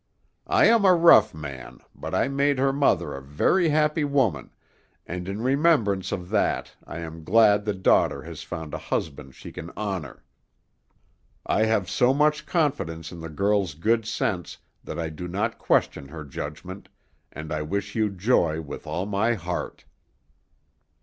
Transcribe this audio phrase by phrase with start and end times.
[0.47, 4.49] I am a rough man, but I made her mother a very happy woman,
[5.05, 9.51] and in remembrance of that I am glad the daughter has found a husband she
[9.51, 10.23] can honor.
[11.45, 16.07] I have so much confidence in the girl's good sense that I do not question
[16.07, 16.89] her judgment,
[17.31, 19.85] and I wish you joy with all my heart."